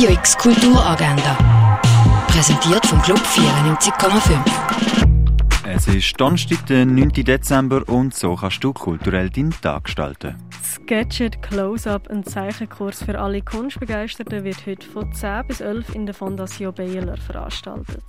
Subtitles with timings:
[0.00, 1.36] Radio X Kulturagenda.
[2.28, 4.32] Präsentiert vom Club 94,5.
[5.68, 7.10] Es ist Donnerstag, der 9.
[7.10, 10.36] Dezember und so kannst du kulturell deinen Tag gestalten.
[10.64, 16.14] Sketched Close-Up, ein Zeichenkurs für alle Kunstbegeisterten, wird heute von 10 bis 11 in der
[16.14, 18.02] Fondation Baylor veranstaltet.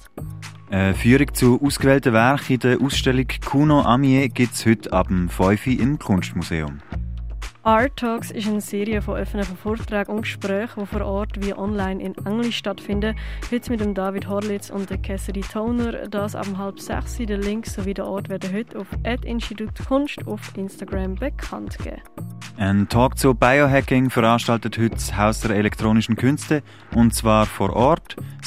[0.70, 5.40] Eine Führung zu ausgewählten Werken in der Ausstellung Kuno Amier gibt es heute ab 5
[5.42, 6.80] Uhr im Kunstmuseum.
[7.64, 12.02] Art Talks ist eine Serie von öffentlichen Vorträgen und Gesprächen, die vor Ort wie online
[12.02, 13.16] in Englisch stattfinden.
[13.52, 16.08] Heute mit dem David Horlitz und der Cassidy Toner.
[16.08, 17.18] Das ab halb sechs.
[17.18, 18.88] Der Link sowie der Ort werden heute auf
[19.24, 22.02] Institut Kunst auf Instagram bekannt gegeben.
[22.58, 26.64] Ein Talk zu Biohacking veranstaltet heute das Haus der elektronischen Künste
[26.96, 28.01] und zwar vor Ort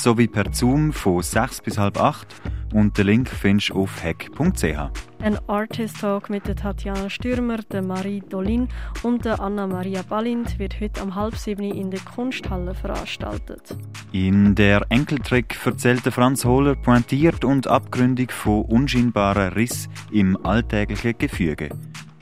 [0.05, 2.27] sowie per Zoom von 6 bis halb 8
[2.75, 4.91] und den Link findest du auf hack.ch.
[5.23, 8.69] Ein Artist Talk mit der Tatjana Stürmer, der Marie Dolin
[9.03, 13.75] und der Anna-Maria Ballind wird heute um halb sieben in der Kunsthalle veranstaltet.
[14.13, 21.71] In der Enkeltrick erzählt Franz Hohler pointiert und abgründig von unscheinbaren Riss im alltäglichen Gefüge.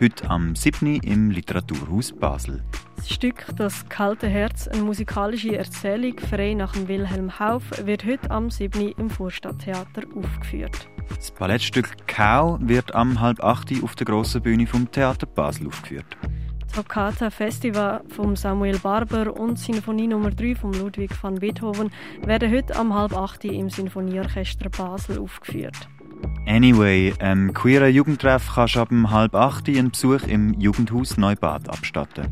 [0.03, 0.97] Heute am 7.
[0.97, 2.61] im Literaturhaus Basel.
[2.97, 8.29] Das Stück Das kalte Herz, eine musikalische Erzählung frei nach dem Wilhelm Hauff, wird heute
[8.33, 8.95] am 7.
[8.99, 10.89] im Vorstadttheater aufgeführt.
[11.09, 13.81] Das Ballettstück Kau wird am halb 8.
[13.85, 16.17] auf der grossen Bühne vom Theater Basel aufgeführt.
[16.75, 21.93] Toccata Festival von Samuel Barber und Sinfonie Nummer 3 von Ludwig van Beethoven
[22.25, 23.45] werden heute am halb 8.
[23.45, 25.89] im Sinfonieorchester Basel aufgeführt.
[26.47, 32.27] Anyway, ähm, queerer Jugendtreff kannst du ab halb 8 einen Besuch im Jugendhaus Neubad abstatten.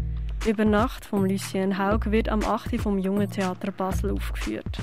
[0.47, 2.81] Über Nacht von Lucien Haug wird am 8.
[2.81, 4.78] vom Jungen Theater Basel aufgeführt.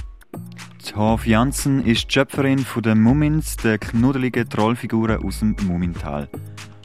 [0.96, 6.30] Hof Janssen ist die Schöpferin der Mumins, der knuddeligen Trollfiguren aus dem Mumintal,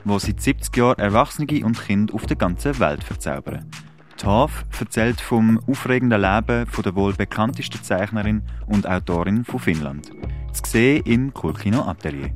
[0.04, 3.70] wo seit 70 Jahren Erwachsene und Kinder auf der ganzen Welt verzaubern.
[4.24, 10.12] Hof erzählt vom aufregenden Leben der wohl bekanntesten Zeichnerin und Autorin von Finnland.
[10.52, 12.30] Zu sehen im Kultkino Atelier.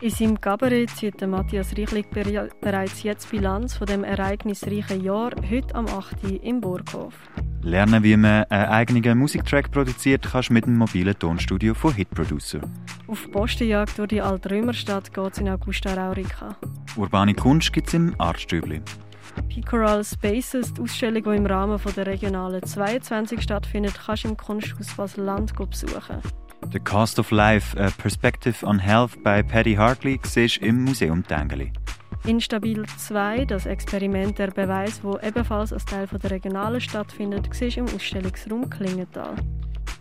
[0.00, 5.86] In seinem Kabarett zieht Matthias Reichlich bereits jetzt Bilanz von dem ereignisreichen Jahr, heute am
[5.86, 6.42] 8.
[6.42, 7.14] im Burghof.
[7.62, 12.60] Lernen, wie man einen eigenen Musiktrack produziert, kannst mit dem mobilen Tonstudio von Hit Producer.
[13.08, 16.56] Auf Postenjagd durch die alte Römerstadt geht es in Augusta Raurica.
[16.96, 18.82] Urbane Kunst gibt es im Artstübli.
[19.48, 24.94] Picoral Spaces, die Ausstellung, die im Rahmen der regionalen 22 stattfindet, kannst du im Kunsthaus
[24.94, 26.20] Basel-Land besuchen.
[26.72, 31.72] The Cost of Life, a Perspective on Health bei Paddy Hartley, siehst im Museum Tengeli.
[32.26, 37.86] Instabil 2, das Experiment der Beweis, wo ebenfalls als Teil der Regionalen stattfindet, siehst im
[37.86, 39.36] Ausstellungsraum Klingenthal.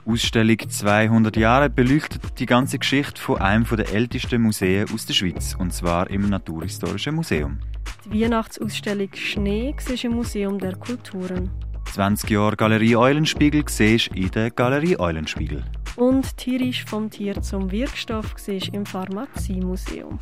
[0.07, 5.55] Ausstellung 200 Jahre beleuchtet die ganze Geschichte von einem der ältesten Museen aus der Schweiz,
[5.57, 7.59] und zwar im Naturhistorischen Museum.
[8.05, 11.51] Die Weihnachtsausstellung Schnee siehst im Museum der Kulturen.
[11.91, 15.63] 20 Jahre Galerie Eulenspiegel siehst in der Galerie Eulenspiegel.
[15.95, 20.19] Und tierisch vom Tier zum Wirkstoff siehst im Pharmaziemuseum.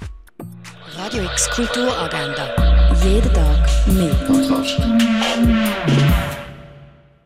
[0.97, 2.94] Radio X Kulturagenda.
[3.03, 4.13] Jeden Tag mehr.